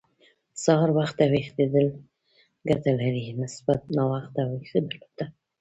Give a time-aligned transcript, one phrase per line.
[0.63, 1.87] سهار وخته ويښېدل
[2.69, 5.25] ګټه لري، نسبت ناوخته ويښېدو ته.